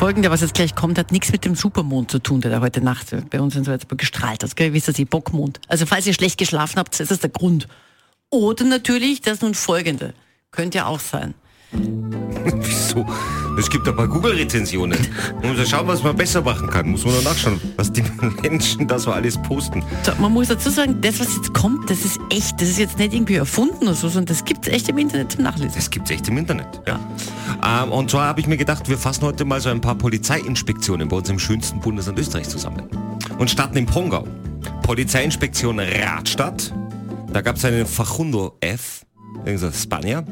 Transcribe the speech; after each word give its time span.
folgende, 0.00 0.30
was 0.30 0.40
jetzt 0.40 0.54
gleich 0.54 0.74
kommt, 0.74 0.98
hat 0.98 1.12
nichts 1.12 1.30
mit 1.30 1.44
dem 1.44 1.54
Supermond 1.54 2.10
zu 2.10 2.20
tun, 2.20 2.40
der 2.40 2.50
da 2.50 2.62
heute 2.62 2.80
Nacht 2.80 3.14
bei 3.28 3.38
uns 3.38 3.54
in 3.54 3.64
Salzburg 3.64 3.98
gestrahlt 3.98 4.42
hat. 4.42 4.56
Gell? 4.56 4.72
Wisst 4.72 4.98
ihr, 4.98 5.04
Bockmond. 5.04 5.60
Also 5.68 5.84
falls 5.84 6.06
ihr 6.06 6.14
schlecht 6.14 6.38
geschlafen 6.38 6.78
habt, 6.78 6.98
ist 6.98 7.10
das 7.10 7.18
der 7.18 7.28
Grund. 7.28 7.68
Oder 8.30 8.64
natürlich 8.64 9.20
das 9.20 9.42
nun 9.42 9.52
folgende. 9.52 10.14
Könnte 10.52 10.78
ja 10.78 10.86
auch 10.86 11.00
sein. 11.00 11.34
Wieso? 11.72 13.06
Es 13.60 13.68
gibt 13.68 13.86
ein 13.86 13.94
paar 13.94 14.08
Google-Rezensionen. 14.08 14.98
Man 15.42 15.54
muss 15.54 15.68
schauen, 15.68 15.86
was 15.86 16.02
man 16.02 16.16
besser 16.16 16.40
machen 16.40 16.70
kann. 16.70 16.88
Muss 16.88 17.04
man 17.04 17.14
noch 17.16 17.24
nachschauen, 17.24 17.60
was 17.76 17.92
die 17.92 18.02
Menschen 18.42 18.88
da 18.88 18.98
so 18.98 19.12
alles 19.12 19.36
posten. 19.36 19.84
So, 20.02 20.12
man 20.18 20.32
muss 20.32 20.48
dazu 20.48 20.70
sagen, 20.70 20.98
das, 21.02 21.20
was 21.20 21.36
jetzt 21.36 21.52
kommt, 21.52 21.90
das 21.90 22.06
ist 22.06 22.18
echt. 22.30 22.58
Das 22.58 22.70
ist 22.70 22.78
jetzt 22.78 22.98
nicht 22.98 23.12
irgendwie 23.12 23.34
erfunden 23.34 23.82
oder 23.82 23.94
so, 23.94 24.08
sondern 24.08 24.34
das 24.34 24.46
gibt 24.46 24.66
es 24.66 24.72
echt 24.72 24.88
im 24.88 24.96
Internet 24.96 25.32
zum 25.32 25.44
Nachlesen. 25.44 25.72
Das 25.74 25.90
gibt 25.90 26.06
es 26.06 26.16
echt 26.16 26.26
im 26.28 26.38
Internet, 26.38 26.80
ja. 26.88 26.98
Ähm, 27.62 27.92
und 27.92 28.10
zwar 28.10 28.28
habe 28.28 28.40
ich 28.40 28.46
mir 28.46 28.56
gedacht, 28.56 28.88
wir 28.88 28.96
fassen 28.96 29.24
heute 29.24 29.44
mal 29.44 29.60
so 29.60 29.68
ein 29.68 29.82
paar 29.82 29.94
Polizeiinspektionen 29.94 31.08
bei 31.08 31.18
uns 31.18 31.28
im 31.28 31.38
schönsten 31.38 31.80
Bundesland 31.80 32.18
Österreichs 32.18 32.48
zusammen. 32.48 32.88
Und 33.36 33.50
starten 33.50 33.76
in 33.76 33.84
Pongau. 33.84 34.26
Polizeiinspektion 34.84 35.80
Radstadt. 35.80 36.72
Da 37.30 37.42
gab 37.42 37.56
es 37.56 37.64
einen 37.66 37.84
Fachundo 37.84 38.56
F, 38.60 39.04
Spanier. 39.74 40.24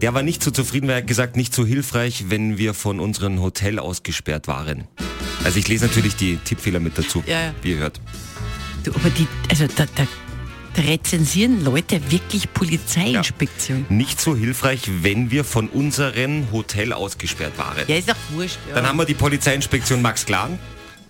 Der 0.00 0.12
war 0.12 0.22
nicht 0.22 0.42
so 0.42 0.50
zufrieden, 0.50 0.86
weil 0.88 0.96
er 0.96 1.00
hat 1.02 1.06
gesagt, 1.06 1.36
nicht 1.36 1.54
so 1.54 1.64
hilfreich, 1.64 2.24
wenn 2.28 2.58
wir 2.58 2.74
von 2.74 3.00
unserem 3.00 3.40
Hotel 3.40 3.78
ausgesperrt 3.78 4.48
waren. 4.48 4.86
Also 5.44 5.58
ich 5.58 5.68
lese 5.68 5.86
natürlich 5.86 6.16
die 6.16 6.36
Tippfehler 6.36 6.80
mit 6.80 6.98
dazu, 6.98 7.22
Ja, 7.26 7.40
ja. 7.40 7.54
wie 7.62 7.70
ihr 7.72 7.78
hört. 7.78 8.00
Du, 8.82 8.90
aber 8.94 9.08
die, 9.10 9.26
also 9.48 9.66
da, 9.66 9.86
da, 9.94 10.06
da 10.74 10.82
rezensieren 10.82 11.64
Leute 11.64 12.00
wirklich 12.10 12.52
Polizeiinspektion. 12.52 13.86
Nicht 13.88 14.20
so 14.20 14.36
hilfreich, 14.36 14.82
wenn 15.02 15.30
wir 15.30 15.44
von 15.44 15.68
unserem 15.68 16.50
Hotel 16.52 16.92
ausgesperrt 16.92 17.56
waren. 17.56 17.84
Ja, 17.86 17.96
ist 17.96 18.08
doch 18.10 18.16
wurscht. 18.32 18.58
Ja. 18.68 18.74
Dann 18.76 18.86
haben 18.88 18.98
wir 18.98 19.06
die 19.06 19.14
Polizeiinspektion 19.14 20.02
Max 20.02 20.26
Glan. 20.26 20.58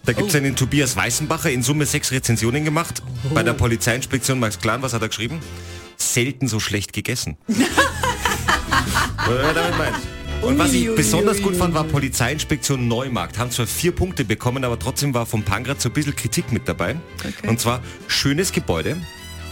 Da 0.05 0.12
gibt 0.12 0.28
es 0.28 0.34
Oh. 0.34 0.38
einen 0.38 0.55
Tobias 0.55 0.94
Weißenbacher, 0.94 1.50
in 1.50 1.62
Summe 1.62 1.86
sechs 1.86 2.12
Rezensionen 2.12 2.64
gemacht. 2.64 3.02
Bei 3.32 3.42
der 3.42 3.55
Polizeiinspektion 3.55 4.38
Max 4.38 4.58
Glan, 4.60 4.82
was 4.82 4.92
hat 4.92 5.02
er 5.02 5.08
geschrieben? 5.08 5.40
Selten 5.96 6.46
so 6.46 6.60
schlecht 6.60 6.92
gegessen. 6.92 7.36
Damit 9.27 9.78
meint. 9.78 9.97
Und 10.42 10.58
was 10.58 10.72
ich 10.75 10.94
besonders 10.94 11.41
gut 11.41 11.56
fand, 11.56 11.75
war 11.75 11.84
Polizeiinspektion 11.84 12.86
Neumarkt. 12.86 13.39
Haben 13.39 13.50
zwar 13.50 13.67
vier 13.67 13.92
Punkte 13.92 14.25
bekommen, 14.25 14.64
aber 14.64 14.78
trotzdem 14.78 15.14
war 15.14 15.25
vom 15.25 15.42
Pangrat 15.42 15.80
so 15.80 15.89
ein 15.89 15.92
bisschen 15.92 16.14
Kritik 16.14 16.53
mit 16.53 16.69
dabei. 16.69 16.97
Und 17.47 17.61
zwar 17.61 17.80
schönes 18.08 18.52
Gebäude. 18.52 18.97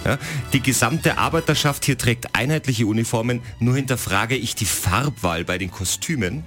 Ja, 0.05 0.19
die 0.53 0.61
gesamte 0.61 1.17
Arbeiterschaft 1.17 1.84
hier 1.84 1.97
trägt 1.97 2.34
einheitliche 2.34 2.87
Uniformen, 2.87 3.41
nur 3.61 3.77
hinterfrage 3.77 4.34
ich 4.34 4.56
die 4.56 4.65
Farbwahl 4.65 5.45
bei 5.45 5.59
den 5.59 5.70
Kostümen. 5.70 6.45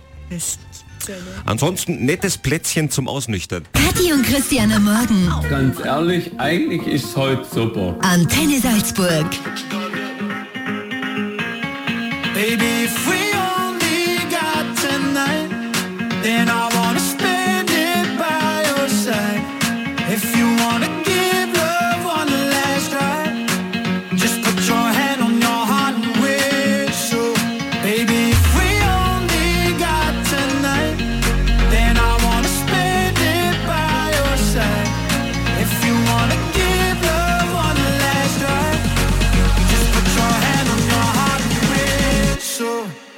Ansonsten 1.45 2.03
nettes 2.05 2.37
Plätzchen 2.37 2.89
zum 2.89 3.07
Ausnüchtern. 3.07 3.63
Kathi 3.73 4.11
und 4.11 4.25
Christian 4.25 4.71
am 4.71 4.85
Morgen. 4.85 5.49
Ganz 5.49 5.79
ehrlich, 5.79 6.31
eigentlich 6.37 6.85
ist 6.85 7.15
heute 7.15 7.45
super. 7.45 7.95
Antenne 8.01 8.59
Salzburg. 8.59 9.27
Baby, 12.35 12.83
if 12.83 13.07
we 13.07 13.24